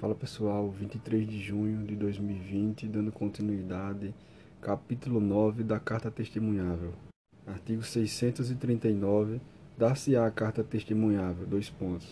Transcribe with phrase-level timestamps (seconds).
[0.00, 4.14] Fala pessoal, 23 de junho de 2020, dando continuidade,
[4.58, 6.94] capítulo 9 da Carta Testemunhável.
[7.46, 9.42] Artigo 639,
[9.76, 12.08] dar-se-á a carta testemunhável, dois pontos.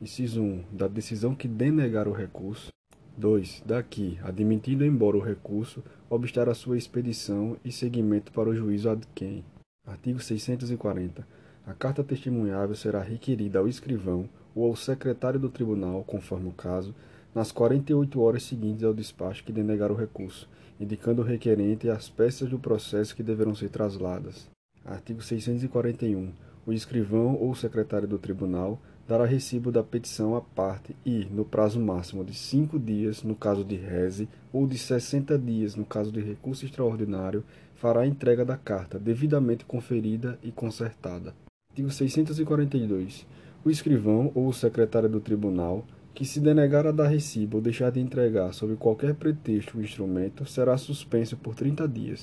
[0.00, 2.70] Inciso 1, da decisão que denegar o recurso.
[3.14, 3.62] 2.
[3.66, 9.06] Daqui, admitindo embora o recurso, obstar a sua expedição e seguimento para o juízo ad
[9.14, 9.44] quem.
[9.86, 11.28] Artigo 640.
[11.66, 16.94] A carta testemunhável será requerida ao escrivão ou ao secretário do tribunal, conforme o caso,
[17.34, 20.48] nas 48 horas seguintes ao despacho que denegar o recurso,
[20.80, 24.48] indicando o requerente as peças do processo que deverão ser trasladas.
[24.84, 26.32] Artigo 641.
[26.66, 31.80] O escrivão ou secretário do tribunal dará recibo da petição à parte e, no prazo
[31.80, 36.20] máximo de cinco dias, no caso de reze, ou de 60 dias, no caso de
[36.20, 41.34] recurso extraordinário, fará a entrega da carta, devidamente conferida e consertada.
[41.70, 43.26] Artigo 642
[43.64, 47.90] o escrivão ou o secretário do tribunal, que se denegar a dar recibo ou deixar
[47.90, 52.22] de entregar sob qualquer pretexto o instrumento, será suspenso por 30 dias.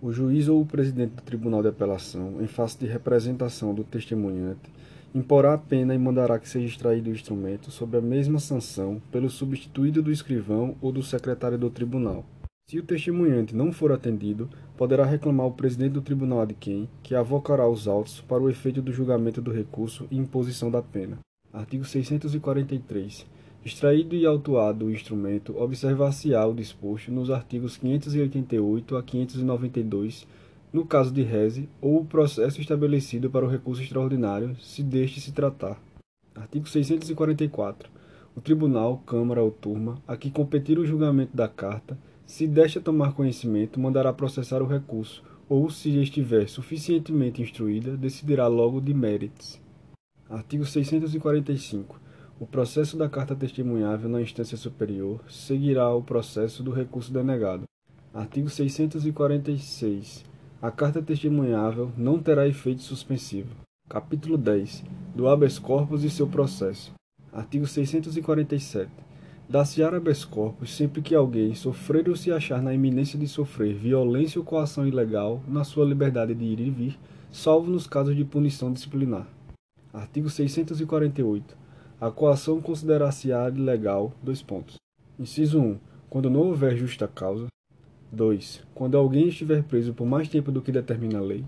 [0.00, 4.70] O juiz ou o presidente do tribunal de apelação, em face de representação do testemunhante,
[5.14, 9.28] imporá a pena e mandará que seja extraído o instrumento sob a mesma sanção pelo
[9.28, 12.24] substituído do escrivão ou do secretário do tribunal.
[12.68, 17.14] Se o testemunhante não for atendido, poderá reclamar ao presidente do tribunal de quem, que
[17.14, 21.18] avocará os autos para o efeito do julgamento do recurso e imposição da pena.
[21.50, 23.24] Artigo 643.
[23.64, 30.26] Extraído e autuado o instrumento, observar-se-á o disposto nos artigos 588 a 592,
[30.70, 35.32] no caso de reze, ou o processo estabelecido para o recurso extraordinário, se deste se
[35.32, 35.80] tratar.
[36.34, 37.88] Artigo 644.
[38.36, 41.96] O tribunal, câmara ou turma, a que competir o julgamento da carta,
[42.28, 48.82] se desta tomar conhecimento, mandará processar o recurso, ou, se estiver suficientemente instruída, decidirá logo
[48.82, 49.58] de méritos.
[50.28, 51.98] Artigo 645.
[52.38, 57.64] O processo da carta testemunhável na instância superior seguirá o processo do recurso denegado.
[58.12, 60.22] Artigo 646.
[60.60, 63.56] A carta testemunhável não terá efeito suspensivo.
[63.88, 64.84] Capítulo 10.
[65.16, 66.92] Do habeas corpus e seu processo.
[67.32, 69.07] Artigo 647
[69.50, 74.38] Dá-se habeas corpus sempre que alguém sofrer ou se achar na iminência de sofrer violência
[74.38, 76.98] ou coação ilegal na sua liberdade de ir e vir,
[77.32, 79.26] salvo nos casos de punição disciplinar.
[79.90, 81.56] Artigo 648.
[81.98, 84.12] A coação considerar-se-á ilegal.
[84.22, 84.76] Dois pontos.
[85.18, 85.78] Inciso 1.
[86.10, 87.46] Quando não houver justa causa.
[88.12, 88.62] 2.
[88.74, 91.46] Quando alguém estiver preso por mais tempo do que determina a lei.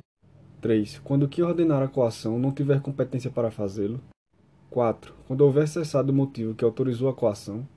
[0.62, 1.00] 3.
[1.05, 4.00] Quando quem ordenar a coação não tiver competência para fazê-lo.
[4.71, 5.15] 4.
[5.28, 7.69] Quando houver cessado o motivo que autorizou a coação.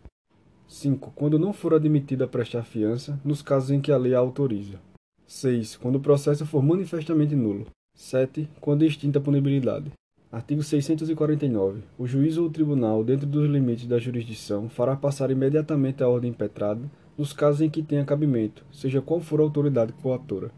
[0.74, 1.12] 5.
[1.16, 4.80] Quando não for admitida a prestar fiança, nos casos em que a lei a autoriza.
[5.28, 5.78] 6.
[5.78, 7.68] Quando o processo for manifestamente nulo.
[7.96, 8.50] 7.
[8.60, 9.92] Quando extinta a punibilidade.
[10.32, 11.84] Artigo 649.
[11.96, 16.32] O juiz ou o tribunal, dentro dos limites da jurisdição, fará passar imediatamente a ordem
[16.32, 16.82] impetrada
[17.16, 20.50] nos casos em que tenha cabimento, seja qual for a autoridade coatora.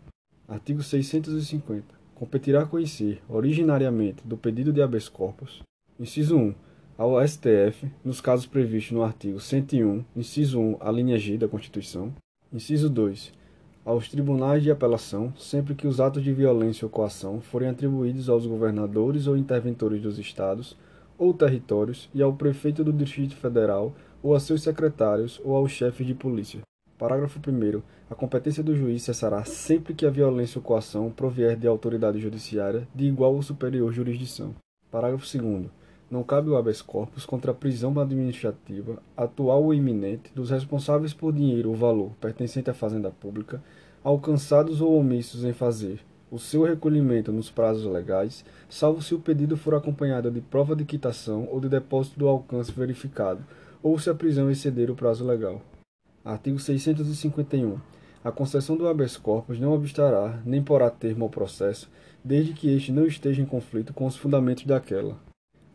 [0.47, 1.83] Artigo 650.
[2.15, 5.61] Competirá conhecer, originariamente, do pedido de habeas corpus.
[5.99, 6.55] Inciso 1
[6.97, 12.13] ao STF, nos casos previstos no artigo 101, inciso 1, a linha G da Constituição.
[12.53, 13.33] Inciso 2,
[13.83, 18.47] aos tribunais de apelação, sempre que os atos de violência ou coação forem atribuídos aos
[18.47, 20.77] governadores ou interventores dos estados
[21.17, 26.07] ou territórios e ao prefeito do Distrito Federal ou a seus secretários ou aos chefes
[26.07, 26.61] de polícia.
[26.97, 31.67] Parágrafo 1 A competência do juiz cessará sempre que a violência ou coação provier de
[31.67, 34.55] autoridade judiciária de igual ou superior jurisdição.
[34.89, 35.65] Parágrafo 2
[36.09, 41.33] não cabe o habeas corpus contra a prisão administrativa, atual ou iminente, dos responsáveis por
[41.33, 43.63] dinheiro ou valor pertencente à fazenda pública,
[44.03, 45.99] alcançados ou omissos em fazer
[46.31, 50.83] o seu recolhimento nos prazos legais, salvo se o pedido for acompanhado de prova de
[50.83, 53.45] quitação ou de depósito do alcance verificado,
[53.81, 55.61] ou se a prisão exceder o prazo legal.
[56.23, 57.77] Artigo 651.
[58.23, 61.89] A concessão do habeas corpus não obstará, nem porá termo ao processo,
[62.23, 65.15] desde que este não esteja em conflito com os fundamentos daquela.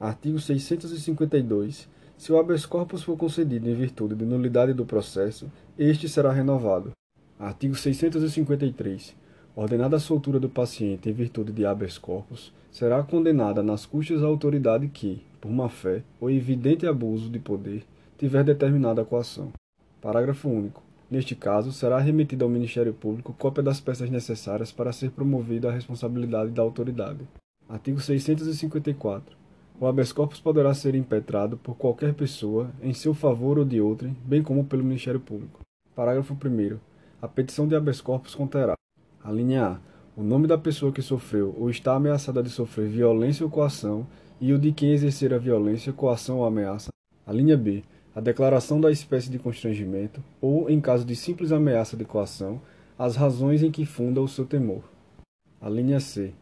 [0.01, 1.87] Artigo 652.
[2.17, 6.93] Se o habeas corpus for concedido em virtude de nulidade do processo, este será renovado.
[7.39, 9.15] Artigo 653.
[9.55, 14.27] Ordenada a soltura do paciente em virtude de habeas corpus, será condenada nas custas a
[14.27, 17.85] autoridade que, por má fé ou evidente abuso de poder,
[18.17, 19.53] tiver determinada a coação.
[20.01, 20.83] Parágrafo único.
[21.11, 25.73] Neste caso, será remetida ao Ministério Público cópia das peças necessárias para ser promovida a
[25.73, 27.29] responsabilidade da autoridade.
[27.69, 29.40] Artigo 654.
[29.81, 34.15] O habeas corpus poderá ser impetrado por qualquer pessoa, em seu favor ou de outrem,
[34.27, 35.61] bem como pelo Ministério Público.
[35.97, 36.79] Parágrafo 1
[37.23, 38.75] A petição de habeas corpus conterá:
[39.25, 39.79] a linha A.
[40.15, 44.07] O nome da pessoa que sofreu ou está ameaçada de sofrer violência ou coação
[44.39, 46.91] e o de quem exercer a violência, coação ou ameaça.
[47.27, 47.83] A linha B.
[48.15, 52.61] A declaração da espécie de constrangimento ou, em caso de simples ameaça de coação,
[52.99, 54.83] as razões em que funda o seu temor.
[55.59, 56.35] A linha C.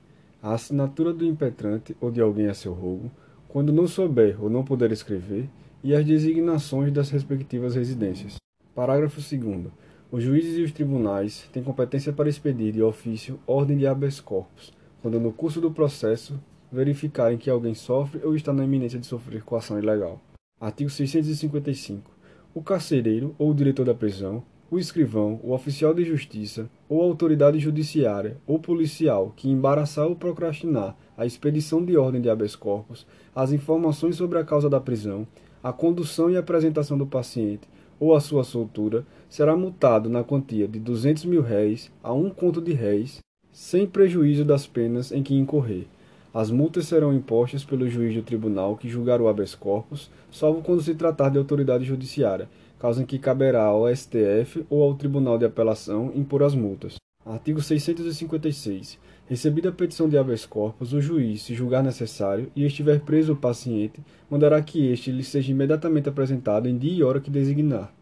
[0.43, 3.13] A assinatura do impetrante ou de alguém a seu rogo,
[3.49, 5.49] quando não souber ou não puder escrever,
[5.83, 8.37] e as designações das respectivas residências.
[8.75, 9.67] Parágrafo 2
[10.11, 14.73] Os juízes e os tribunais têm competência para expedir de ofício ordem de habeas corpus,
[15.01, 16.39] quando no curso do processo
[16.71, 20.21] verificarem que alguém sofre ou está na iminência de sofrer coação ilegal.
[20.61, 22.11] Artigo 655.
[22.53, 27.05] O carcereiro ou o diretor da prisão, o escrivão, o oficial de justiça ou a
[27.05, 33.07] autoridade judiciária ou policial que embaraçar ou procrastinar a expedição de ordem de habeas corpus,
[33.35, 35.27] as informações sobre a causa da prisão,
[35.63, 37.69] a condução e apresentação do paciente
[38.01, 42.63] ou a sua soltura, será multado na quantia de 200 mil réis a um conto
[42.63, 43.19] de réis,
[43.53, 45.89] sem prejuízo das penas em que incorrer
[46.33, 50.83] as multas serão impostas pelo juiz do tribunal que julgar o habeas corpus, salvo quando
[50.83, 52.49] se tratar de autoridade judiciária,
[52.79, 56.97] caso em que caberá ao STF ou ao Tribunal de Apelação impor as multas.
[57.25, 58.99] Artigo 656.
[59.29, 63.37] Recebida a petição de habeas corpus, o juiz, se julgar necessário e estiver preso o
[63.37, 67.93] paciente, mandará que este lhe seja imediatamente apresentado em dia e hora que designar.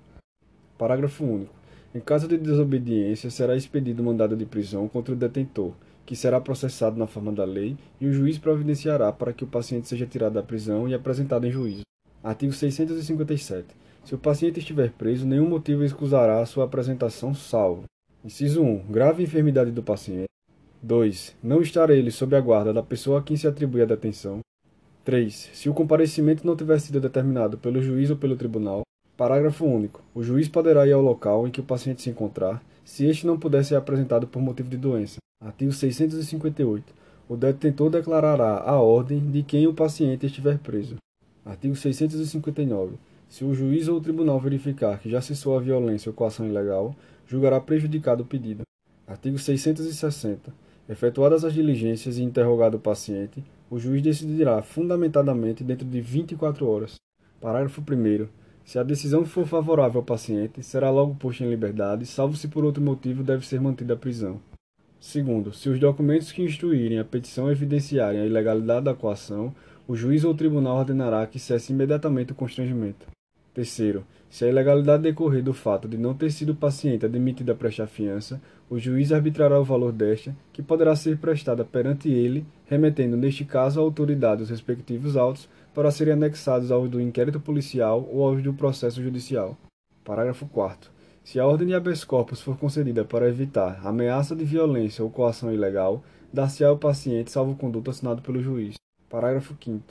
[0.78, 1.52] Parágrafo único.
[1.92, 5.72] Em caso de desobediência, será expedido mandado de prisão contra o detentor,
[6.04, 9.88] que será processado na forma da lei, e o juiz providenciará para que o paciente
[9.88, 11.82] seja tirado da prisão e apresentado em juízo.
[12.22, 13.66] Artigo 657.
[14.04, 17.82] Se o paciente estiver preso, nenhum motivo excusará a sua apresentação, salvo.
[18.24, 18.86] Inciso 1.
[18.92, 20.35] Grave enfermidade do paciente.
[20.82, 21.36] 2.
[21.42, 24.40] Não estar ele sob a guarda da pessoa a quem se atribui a detenção.
[25.04, 25.50] 3.
[25.52, 28.82] Se o comparecimento não tiver sido determinado pelo juiz ou pelo tribunal.
[29.16, 30.02] Parágrafo único.
[30.14, 33.38] O juiz poderá ir ao local em que o paciente se encontrar, se este não
[33.38, 35.16] puder ser apresentado por motivo de doença.
[35.42, 36.92] Artigo 658.
[37.28, 40.96] O detentor declarará a ordem de quem o paciente estiver preso.
[41.44, 42.96] Artigo 659.
[43.28, 46.94] Se o juiz ou o tribunal verificar que já cessou a violência ou coação ilegal,
[47.26, 48.62] julgará prejudicado o pedido.
[49.06, 50.52] Artigo 660.
[50.88, 56.96] Efetuadas as diligências e interrogado o paciente, o juiz decidirá fundamentadamente dentro de 24 horas.
[57.40, 58.26] Parágrafo 1.
[58.64, 62.64] Se a decisão for favorável ao paciente, será logo posto em liberdade, salvo se por
[62.64, 64.40] outro motivo deve ser mantida a prisão.
[64.98, 69.54] Segundo, se os documentos que instruírem a petição evidenciarem a ilegalidade da coação,
[69.86, 73.06] o juiz ou o tribunal ordenará que cesse imediatamente o constrangimento.
[73.54, 77.54] Terceiro, se a ilegalidade decorrer do fato de não ter sido o paciente admitido a
[77.54, 78.38] prestar fiança,
[78.68, 83.80] o juiz arbitrará o valor desta, que poderá ser prestada perante ele, remetendo neste caso
[83.80, 88.52] à autoridade os respectivos autos para serem anexados aos do inquérito policial ou aos do
[88.52, 89.56] processo judicial.
[90.04, 90.96] Parágrafo 4
[91.26, 95.52] se a ordem de habeas corpus for concedida para evitar ameaça de violência ou coação
[95.52, 98.76] ilegal, dar-se ao paciente salvo-conduto assinado pelo juiz.
[99.10, 99.82] Parágrafo 5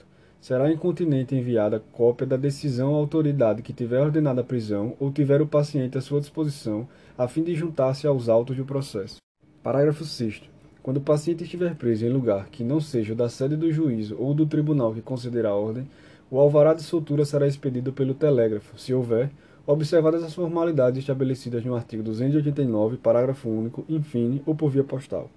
[0.46, 5.42] Será incontinente enviada cópia da decisão à autoridade que tiver ordenado a prisão ou tiver
[5.42, 6.88] o paciente à sua disposição,
[7.18, 9.18] a fim de juntar-se aos autos do processo.
[9.64, 10.44] Parágrafo 6
[10.84, 14.36] Quando o paciente estiver preso em lugar que não seja da sede do juízo ou
[14.36, 15.90] do tribunal que concederá a ordem,
[16.30, 19.32] o alvará de soltura será expedido pelo telégrafo, se houver,
[19.66, 25.28] observadas as formalidades estabelecidas no artigo 289, parágrafo único, infine, ou por via postal.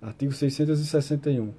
[0.00, 1.52] Artigo 661.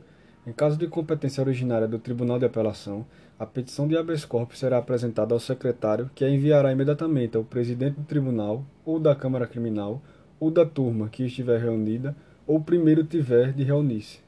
[0.45, 3.05] Em caso de competência originária do Tribunal de Apelação,
[3.39, 7.95] a petição de habeas corpus será apresentada ao secretário, que a enviará imediatamente ao presidente
[7.95, 10.01] do tribunal, ou da Câmara Criminal,
[10.39, 12.13] ou da turma que estiver reunida,
[12.45, 14.19] ou primeiro tiver de reunir-se.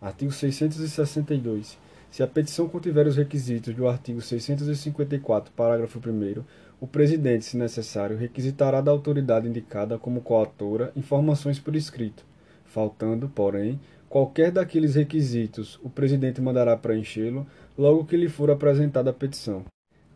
[0.00, 1.78] Artigo 662.
[2.10, 6.44] Se a petição contiver os requisitos do artigo 654, parágrafo 1
[6.80, 12.24] o presidente, se necessário, requisitará da autoridade indicada como coautora informações por escrito.
[12.64, 17.46] Faltando, porém, qualquer daqueles requisitos, o presidente mandará preenchê-lo
[17.76, 19.64] logo que lhe for apresentada a petição.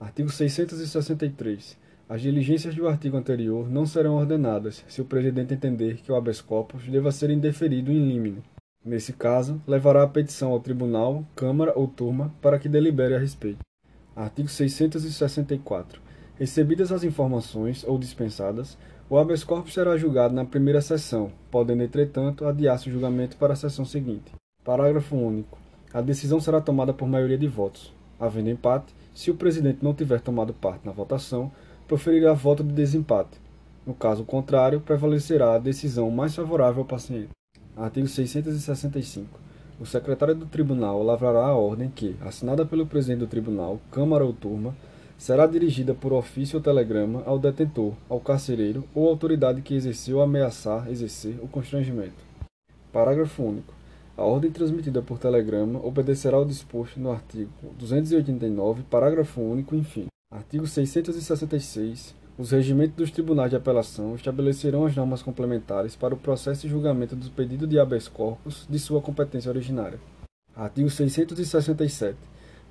[0.01, 1.79] Artigo 663.
[2.09, 6.41] As diligências do artigo anterior não serão ordenadas se o presidente entender que o habeas
[6.41, 8.43] corpus deva ser indeferido in limine.
[8.85, 13.61] Nesse caso, levará a petição ao tribunal, Câmara ou Turma para que delibere a respeito.
[14.15, 16.03] Artigo 664.
[16.37, 18.77] Recebidas as informações ou dispensadas,
[19.09, 23.57] o habeas corpus será julgado na primeira sessão, podendo, entretanto, adiar-se o julgamento para a
[23.57, 24.33] sessão seguinte.
[24.65, 25.59] Parágrafo único.
[25.93, 27.93] A decisão será tomada por maioria de votos.
[28.19, 31.53] Havendo empate, se o presidente não tiver tomado parte na votação,
[31.87, 33.41] proferirá voto de desempate.
[33.87, 37.31] No caso contrário, prevalecerá a decisão mais favorável ao paciente.
[37.77, 39.29] Artigo 665.
[39.81, 44.33] O secretário do tribunal lavrará a ordem que, assinada pelo presidente do tribunal, Câmara ou
[44.33, 44.75] Turma,
[45.23, 50.91] será dirigida por ofício ou telegrama ao detentor, ao carcereiro ou autoridade que exerceu ameaçar
[50.91, 52.25] exercer o constrangimento.
[52.93, 53.73] Parágrafo único.
[54.17, 60.07] A ordem transmitida por telegrama obedecerá ao disposto no artigo 289, parágrafo único, enfim.
[60.29, 62.17] Artigo 666.
[62.37, 67.15] Os regimentos dos tribunais de apelação estabelecerão as normas complementares para o processo e julgamento
[67.15, 70.01] do pedido de habeas corpus de sua competência originária.
[70.57, 72.19] Artigo 667.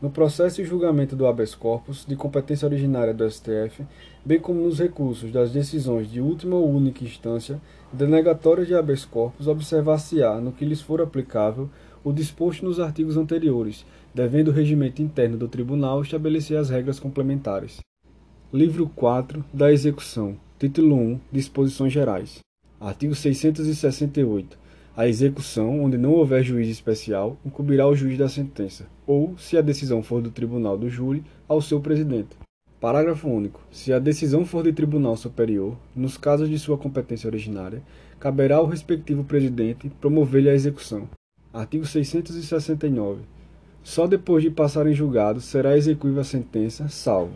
[0.01, 3.86] No processo e julgamento do habeas corpus de competência originária do STF,
[4.25, 7.62] bem como nos recursos das decisões de última ou única instância
[7.93, 11.70] denegatórias de habeas corpus, observar-se-á, no que lhes for aplicável,
[12.03, 17.79] o disposto nos artigos anteriores, devendo o regimento interno do tribunal estabelecer as regras complementares.
[18.51, 20.36] Livro 4 da Execução.
[20.58, 21.20] Título 1.
[21.31, 22.39] Disposições Gerais.
[22.79, 24.61] Artigo 668.
[24.96, 29.62] A execução, onde não houver juiz especial, incumbirá o juiz da sentença, ou, se a
[29.62, 32.38] decisão for do tribunal do júri, ao seu presidente.
[32.80, 33.62] Parágrafo único.
[33.72, 37.82] Se a decisão for de tribunal superior, nos casos de sua competência originária,
[38.20, 41.08] caberá ao respectivo presidente promover-lhe a execução.
[41.54, 43.22] Artigo 669.
[43.84, 47.34] Só depois de passar em julgado será execuível a sentença, salvo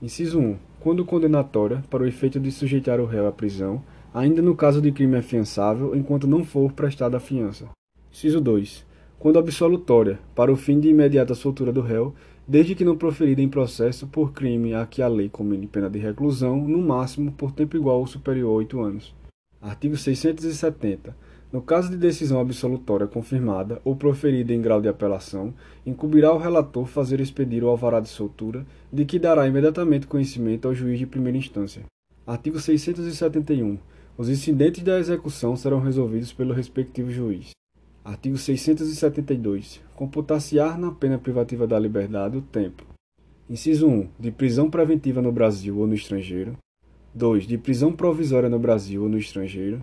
[0.00, 0.56] Inciso 1.
[0.78, 3.82] Quando condenatória, para o efeito de sujeitar o réu à prisão,
[4.16, 7.68] ainda no caso de crime afiançável, enquanto não for prestada a fiança.
[8.10, 8.82] Inciso 2.
[9.18, 12.14] Quando absolutória, para o fim de imediata soltura do réu,
[12.48, 15.98] desde que não proferida em processo por crime a que a lei comine pena de
[15.98, 19.14] reclusão, no máximo por tempo igual ou superior a oito anos.
[19.60, 21.14] Artigo 670.
[21.52, 25.52] No caso de decisão absolutória confirmada ou proferida em grau de apelação,
[25.84, 30.74] incumbirá ao relator fazer expedir o alvará de soltura, de que dará imediatamente conhecimento ao
[30.74, 31.82] juiz de primeira instância.
[32.26, 33.78] Artigo 671.
[34.18, 37.50] Os incidentes da execução serão resolvidos pelo respectivo juiz.
[38.02, 39.82] Artigo 672.
[39.94, 42.82] Computar-se-á na pena privativa da liberdade o tempo.
[43.50, 44.08] Inciso 1.
[44.18, 46.56] De prisão preventiva no Brasil ou no estrangeiro.
[47.14, 47.46] 2.
[47.46, 49.82] De prisão provisória no Brasil ou no estrangeiro.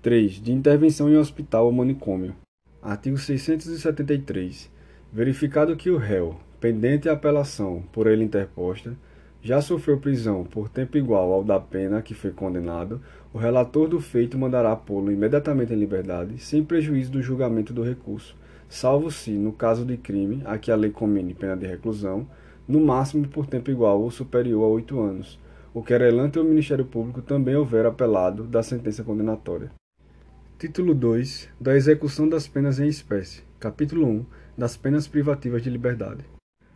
[0.00, 0.40] 3.
[0.40, 2.34] De intervenção em hospital ou manicômio.
[2.80, 4.70] Artigo 673.
[5.12, 8.96] Verificado que o réu, pendente a apelação por ele interposta,
[9.44, 12.98] já sofreu prisão por tempo igual ao da pena que foi condenado,
[13.30, 18.34] o relator do feito mandará pô-lo imediatamente em liberdade, sem prejuízo do julgamento do recurso,
[18.70, 22.26] salvo se, no caso de crime a que a lei comine pena de reclusão,
[22.66, 25.38] no máximo por tempo igual ou superior a oito anos,
[25.74, 29.70] o querelante ou Ministério Público também houver apelado da sentença condenatória.
[30.58, 33.42] Título 2 da Execução das Penas em Espécie.
[33.60, 36.24] Capítulo 1 das Penas Privativas de Liberdade.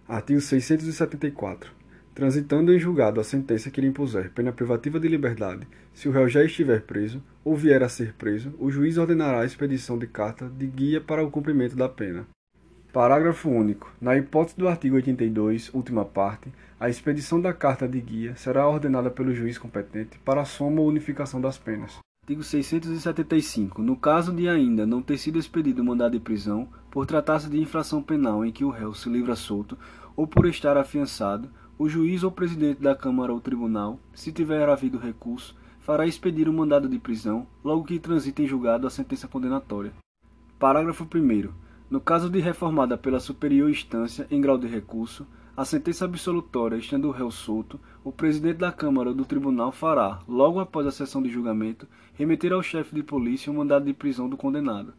[0.07, 1.78] Artigo 674.
[2.19, 6.29] Transitando em julgado a sentença que lhe impuser pena privativa de liberdade, se o réu
[6.29, 10.49] já estiver preso ou vier a ser preso, o juiz ordenará a expedição de carta
[10.49, 12.27] de guia para o cumprimento da pena.
[12.93, 13.95] Parágrafo único.
[14.01, 19.13] Na hipótese do artigo 82, última parte, a expedição da carta de guia será ordenada
[19.13, 21.99] pelo juiz competente para a soma ou unificação das penas.
[22.25, 23.81] Artigo 675.
[23.81, 28.03] No caso de ainda não ter sido expedido mandado de prisão, por tratar-se de infração
[28.03, 29.79] penal em que o réu se livra solto,
[30.17, 31.49] ou por estar afiançado,
[31.79, 36.51] o juiz ou presidente da Câmara ou Tribunal, se tiver havido recurso, fará expedir o
[36.51, 39.93] um mandado de prisão, logo que transite em julgado a sentença condenatória.
[40.59, 41.51] Parágrafo 1.
[41.89, 45.25] No caso de reformada pela superior instância em grau de recurso,
[45.57, 50.21] a sentença absolutória estando o réu solto, o presidente da Câmara ou do Tribunal fará,
[50.29, 54.29] logo após a sessão de julgamento, remeter ao chefe de polícia o mandado de prisão
[54.29, 54.95] do condenado.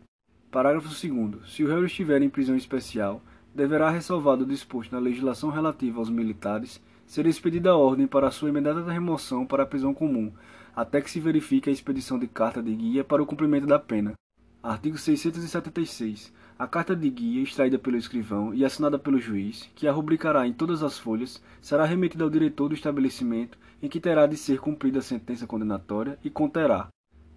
[0.50, 1.54] Parágrafo 2.
[1.54, 3.22] Se o réu estiver em prisão especial,
[3.53, 8.50] deverá ressalvado o disposto na legislação relativa aos militares, ser expedida a ordem para sua
[8.50, 10.32] imediata remoção para a prisão comum,
[10.75, 14.13] até que se verifique a expedição de carta de guia para o cumprimento da pena.
[14.62, 16.34] Artigo 676.
[16.58, 20.51] A carta de guia, extraída pelo escrivão e assinada pelo juiz, que a rubricará em
[20.51, 25.00] todas as folhas, será remetida ao diretor do estabelecimento em que terá de ser cumprida
[25.00, 26.89] a sentença condenatória e conterá: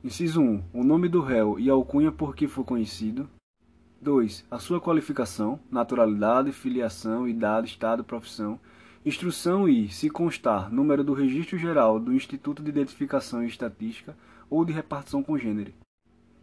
[0.03, 0.65] Inciso 1.
[0.73, 3.31] O nome do réu e a alcunha por que for conhecido.
[4.03, 4.45] 2.
[4.51, 8.59] A sua qualificação, naturalidade, filiação, idade, estado, profissão,
[9.07, 14.17] instrução e, se constar, número do registro geral do Instituto de Identificação e Estatística
[14.51, 15.75] ou de repartição congênere.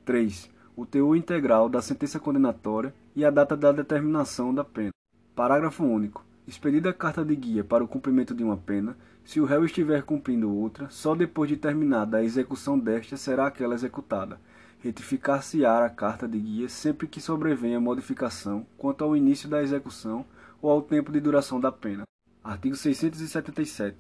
[0.05, 0.49] 3
[0.79, 4.91] o teor integral da sentença condenatória e a data da determinação da pena.
[5.35, 6.23] Parágrafo único.
[6.47, 10.03] Expedida a carta de guia para o cumprimento de uma pena, se o réu estiver
[10.03, 14.39] cumprindo outra, só depois de terminada a execução desta será aquela executada.
[14.81, 20.25] Retificar-se-á a carta de guia sempre que sobrevenha modificação quanto ao início da execução
[20.62, 22.03] ou ao tempo de duração da pena.
[22.41, 23.98] Artigo 677.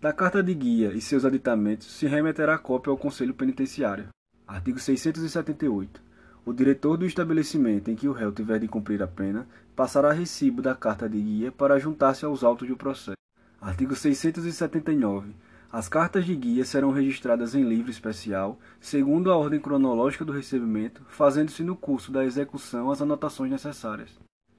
[0.00, 4.08] Da carta de guia e seus aditamentos se remeterá cópia ao Conselho Penitenciário.
[4.48, 6.02] Artigo 678.
[6.46, 10.62] O diretor do estabelecimento em que o réu tiver de cumprir a pena passará recibo
[10.62, 13.18] da carta de guia para juntar-se aos autos do processo.
[13.60, 15.34] Artigo 679.
[15.74, 21.02] As cartas de guia serão registradas em livro especial, segundo a ordem cronológica do recebimento,
[21.08, 24.16] fazendo-se no curso da execução as anotações necessárias.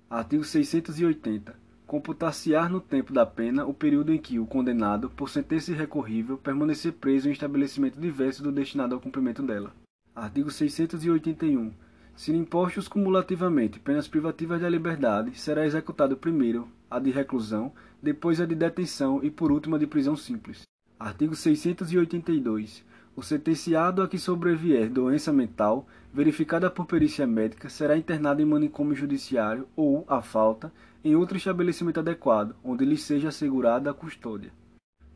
[0.10, 1.56] Artigo 680.
[1.88, 6.92] computar-se-á no tempo da pena o período em que o condenado, por sentença irrecorrível, permanecer
[6.92, 9.72] preso em estabelecimento diverso do destinado ao cumprimento dela.
[10.14, 11.72] Artigo 681.
[12.14, 17.72] Se impostos cumulativamente penas privativas da liberdade, será executado primeiro a de reclusão,
[18.04, 20.66] depois a de detenção e por último a de prisão simples.
[21.00, 22.84] Artigo 682.
[23.18, 28.96] O sentenciado a que sobrevier doença mental, verificada por perícia médica, será internado em manicômio
[28.96, 30.72] judiciário ou, à falta,
[31.04, 34.52] em outro estabelecimento adequado, onde lhe seja assegurada a custódia.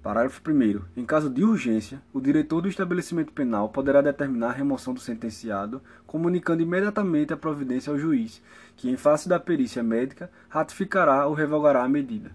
[0.03, 0.81] Parágrafo 1.
[1.01, 5.81] Em caso de urgência, o diretor do estabelecimento penal poderá determinar a remoção do sentenciado,
[6.05, 8.41] comunicando imediatamente a providência ao juiz,
[8.75, 12.31] que, em face da perícia médica, ratificará ou revogará a medida.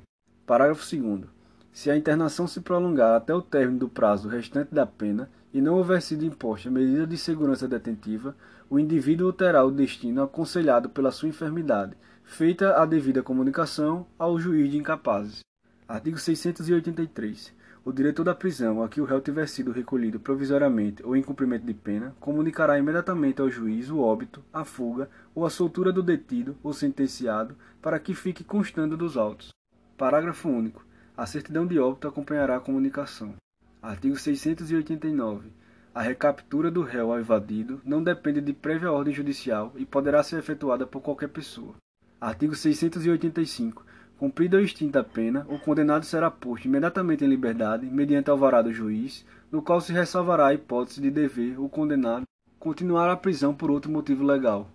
[0.46, 1.34] Parágrafo 2.
[1.75, 5.75] Se a internação se prolongar até o término do prazo restante da pena e não
[5.75, 8.37] houver sido imposta medida de segurança detentiva,
[8.71, 14.71] o indivíduo terá o destino aconselhado pela sua enfermidade, feita a devida comunicação ao juiz
[14.71, 15.40] de incapazes.
[15.88, 17.52] Artigo 683.
[17.85, 21.66] O diretor da prisão a que o réu tiver sido recolhido provisoriamente ou em cumprimento
[21.66, 26.57] de pena comunicará imediatamente ao juiz o óbito, a fuga ou a soltura do detido
[26.62, 29.50] ou sentenciado para que fique constando dos autos.
[29.99, 30.93] Parágrafo único.
[31.16, 33.35] A certidão de óbito acompanhará a comunicação.
[33.80, 35.49] Artigo 689.
[35.94, 40.40] A recaptura do réu ao evadido não depende de prévia ordem judicial e poderá ser
[40.40, 41.76] efetuada por qualquer pessoa.
[42.21, 43.87] Artigo 685.
[44.18, 48.73] Cumprida ou extinta a pena, o condenado será posto imediatamente em liberdade, mediante alvará do
[48.73, 52.25] juiz, no qual se ressalvará a hipótese de dever o condenado
[52.59, 54.68] continuar a prisão por outro motivo legal.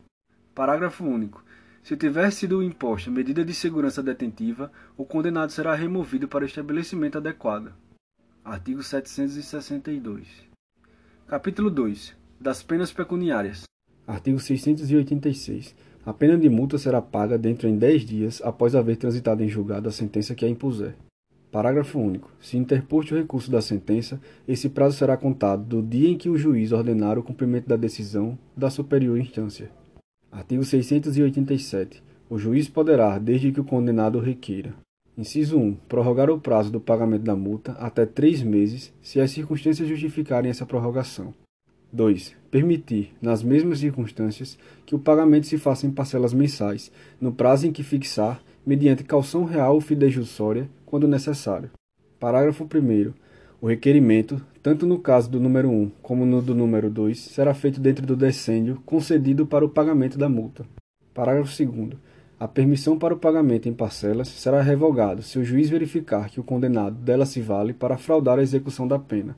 [0.56, 1.44] Parágrafo único.
[1.84, 7.74] Se tiver sido imposta medida de segurança detentiva, o condenado será removido para estabelecimento adequado.
[8.44, 10.28] Artigo 762.
[11.28, 12.16] Capítulo 2.
[12.40, 13.64] Das penas pecuniárias.
[14.06, 15.76] Artigo 686.
[16.06, 19.88] A pena de multa será paga dentro em 10 dias após haver transitado em julgado
[19.88, 20.96] a sentença que a impuser.
[21.52, 22.32] Parágrafo único.
[22.40, 26.38] Se interposto o recurso da sentença, esse prazo será contado do dia em que o
[26.38, 29.72] juiz ordenar o cumprimento da decisão da superior instância.
[30.32, 32.04] Artigo 687.
[32.30, 34.76] O juiz poderá, desde que o condenado requeira.
[35.18, 35.74] Inciso 1.
[35.88, 40.68] Prorrogar o prazo do pagamento da multa até três meses, se as circunstâncias justificarem essa
[40.68, 41.34] prorrogação.
[41.92, 42.36] 2.
[42.52, 47.72] Permitir, nas mesmas circunstâncias, que o pagamento se faça em parcelas mensais, no prazo em
[47.72, 51.72] que fixar, mediante calção real ou fidejussória, quando necessário.
[52.20, 53.14] Parágrafo 1.
[53.60, 57.80] O requerimento, tanto no caso do número 1 como no do número 2, será feito
[57.80, 60.66] dentro do decêndio concedido para o pagamento da multa.
[61.14, 61.98] Parágrafo 2.
[62.40, 66.44] A permissão para o pagamento em parcelas será revogada se o juiz verificar que o
[66.44, 69.36] condenado dela se vale para fraudar a execução da pena.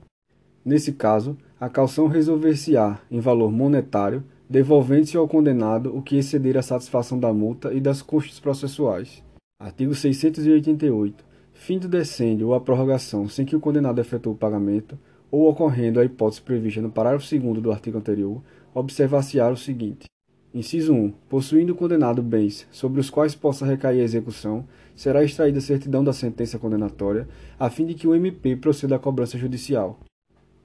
[0.64, 6.62] Nesse caso, a calção resolver-se-á em valor monetário, devolvendo-se ao condenado o que exceder a
[6.62, 9.24] satisfação da multa e das custas processuais.
[9.60, 11.24] Artigo 688.
[11.54, 14.98] Fim do decêndio ou a prorrogação sem que o condenado efetue o pagamento,
[15.32, 20.06] ou ocorrendo a hipótese prevista no parágrafo 2 do artigo anterior, observar-se-á o seguinte:
[20.54, 21.14] Inciso 1.
[21.30, 26.12] Possuindo o condenado bens sobre os quais possa recair a execução, será extraída certidão da
[26.12, 29.98] sentença condenatória, a fim de que o MP proceda à cobrança judicial.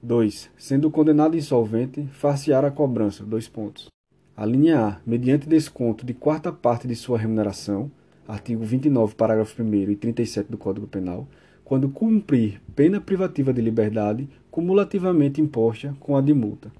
[0.03, 0.49] 2.
[0.57, 3.23] Sendo o condenado insolvente, far-se-á a cobrança.
[3.23, 3.87] Dois pontos.
[4.35, 7.89] A linha A, mediante desconto de quarta parte de sua remuneração,
[8.27, 11.27] artigo 29, parágrafo 1 e 37 do Código Penal,
[11.67, 16.71] quando cumprir pena privativa de liberdade cumulativamente imposta com a de multa.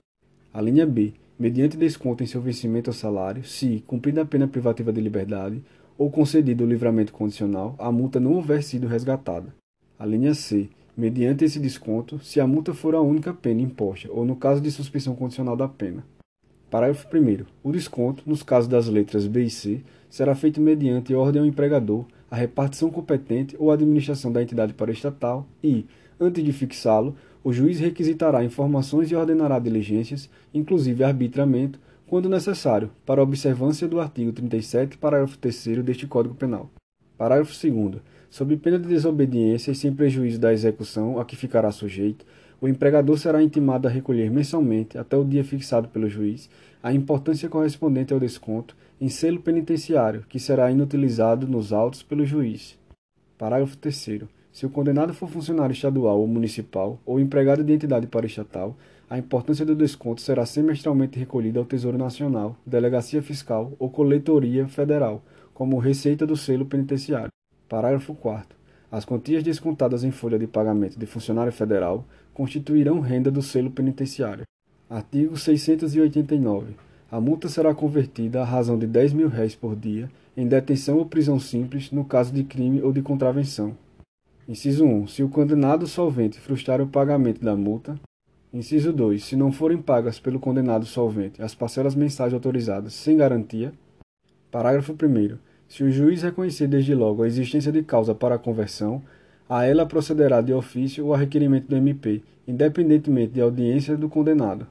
[0.53, 4.93] A linha B, mediante desconto em seu vencimento ao salário, se, cumprida a pena privativa
[4.93, 5.61] de liberdade
[5.97, 9.53] ou concedido o livramento condicional, a multa não houver sido resgatada.
[9.99, 14.23] A linha C, mediante esse desconto, se a multa for a única pena imposta ou
[14.23, 16.05] no caso de suspensão condicional da pena.
[16.69, 17.45] Parágrafo 1.
[17.61, 22.05] O desconto, nos casos das letras B e C, será feito mediante ordem ao empregador,
[22.29, 25.85] a repartição competente ou administração da entidade paraestatal e,
[26.19, 33.21] antes de fixá-lo, o juiz requisitará informações e ordenará diligências, inclusive arbitramento, quando necessário, para
[33.21, 36.69] observância do artigo 37, parágrafo 3 deste Código Penal.
[37.17, 42.25] Parágrafo 2 Sob pena de desobediência e sem prejuízo da execução a que ficará sujeito,
[42.59, 46.49] o empregador será intimado a recolher mensalmente, até o dia fixado pelo juiz,
[46.81, 52.77] a importância correspondente ao desconto em selo penitenciário, que será inutilizado nos autos pelo juiz.
[53.37, 54.23] Parágrafo 3.
[54.51, 58.75] Se o condenado for funcionário estadual ou municipal, ou empregado de entidade paraestatal,
[59.07, 65.21] a importância do desconto será semestralmente recolhida ao Tesouro Nacional, Delegacia Fiscal ou Coletoria Federal,
[65.53, 67.29] como receita do selo penitenciário.
[67.69, 68.57] Parágrafo 4
[68.91, 74.43] As quantias descontadas em folha de pagamento de funcionário federal constituirão renda do selo penitenciário.
[74.89, 76.86] Artigo 689.
[77.09, 81.05] A multa será convertida à razão de 10 mil réis por dia em detenção ou
[81.05, 83.77] prisão simples no caso de crime ou de contravenção.
[84.47, 85.07] Inciso 1.
[85.07, 87.97] Se o condenado solvente frustrar o pagamento da multa.
[88.53, 89.23] Inciso 2.
[89.23, 93.71] Se não forem pagas pelo condenado solvente as parcelas mensais autorizadas sem garantia.
[94.51, 95.37] Parágrafo 1.
[95.69, 99.01] Se o juiz reconhecer desde logo a existência de causa para a conversão,
[99.49, 104.67] a ela procederá de ofício ou a requerimento do MP, independentemente de audiência do condenado.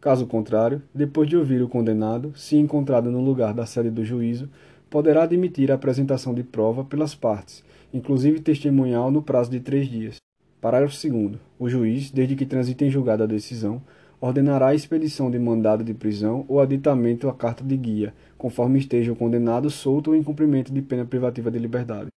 [0.00, 4.48] Caso contrário, depois de ouvir o condenado, se encontrado no lugar da sede do juízo,
[4.88, 10.16] poderá admitir a apresentação de prova pelas partes, inclusive testemunhal no prazo de três dias.
[10.58, 11.38] Parágrafo 2.
[11.58, 13.82] O juiz, desde que transite em julgado a decisão,
[14.18, 19.12] ordenará a expedição de mandado de prisão ou aditamento à carta de guia, conforme esteja
[19.12, 22.08] o condenado solto ou em cumprimento de pena privativa de liberdade.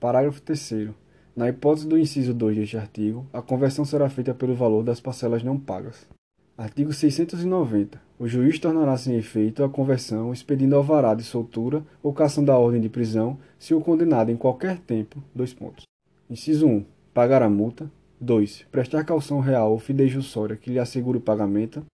[0.00, 0.90] Parágrafo 3.
[1.36, 5.44] Na hipótese do inciso 2 deste artigo, a conversão será feita pelo valor das parcelas
[5.44, 6.06] não pagas.
[6.58, 8.02] Artigo 690.
[8.18, 12.80] O juiz tornará sem efeito a conversão expedindo alvará de soltura ou caçando a ordem
[12.80, 15.22] de prisão se o condenado em qualquer tempo.
[15.32, 15.84] Dois pontos.
[16.28, 16.84] Inciso 1.
[17.14, 17.88] Pagar a multa.
[18.20, 18.66] 2.
[18.72, 21.86] Prestar calção real ou fidejussória que lhe assegure o pagamento.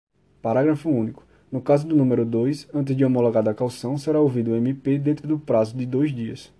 [0.40, 1.26] Parágrafo único.
[1.50, 5.26] No caso do número 2, antes de homologada a calção, será ouvido o MP dentro
[5.26, 6.52] do prazo de dois dias.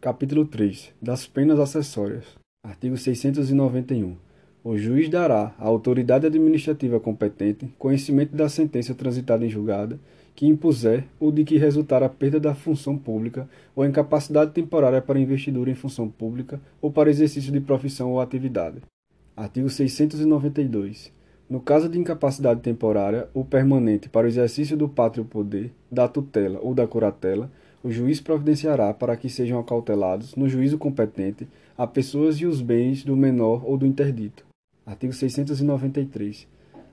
[0.00, 0.92] Capítulo 3.
[1.00, 2.24] Das penas acessórias.
[2.64, 4.16] Artigo 691.
[4.68, 9.96] O juiz dará à autoridade administrativa competente conhecimento da sentença transitada em julgada
[10.34, 15.00] que impuser ou de que resultar a perda da função pública ou a incapacidade temporária
[15.00, 18.78] para investidura em função pública ou para exercício de profissão ou atividade.
[19.36, 21.12] Artigo 692.
[21.48, 26.58] No caso de incapacidade temporária ou permanente para o exercício do pátrio poder, da tutela
[26.60, 27.52] ou da curatela,
[27.84, 31.46] o juiz providenciará para que sejam acautelados, no juízo competente,
[31.78, 34.45] a pessoas e os bens do menor ou do interdito.
[34.86, 36.46] Artigo 693.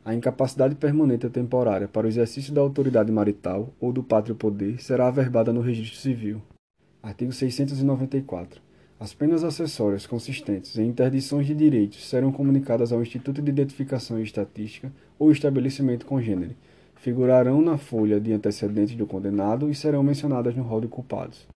[0.03, 4.81] A incapacidade permanente ou temporária para o exercício da autoridade marital ou do pátrio poder
[4.81, 6.41] será averbada no registro civil.
[7.03, 8.59] Artigo 694.
[8.99, 14.23] As penas acessórias consistentes em interdições de direitos serão comunicadas ao Instituto de Identificação e
[14.23, 16.57] Estatística ou estabelecimento congênere,
[16.95, 21.47] figurarão na folha de antecedentes do condenado e serão mencionadas no rol de culpados.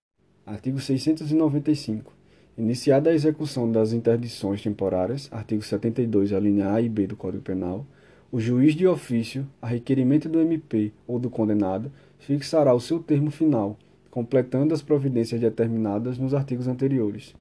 [0.46, 2.17] Artigo 695.
[2.58, 7.40] Iniciada a execução das interdições temporárias, artigo 72, a linha A e B do Código
[7.40, 7.86] Penal,
[8.32, 13.30] o juiz de ofício, a requerimento do MP ou do condenado, fixará o seu termo
[13.30, 13.78] final,
[14.10, 17.32] completando as providências determinadas nos artigos anteriores.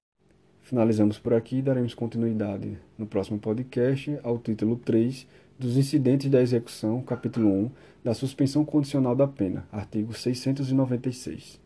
[0.62, 5.26] Finalizamos por aqui e daremos continuidade no próximo podcast ao título 3
[5.58, 7.72] dos incidentes da execução, capítulo 1,
[8.04, 11.60] da suspensão condicional da pena, artigo 696.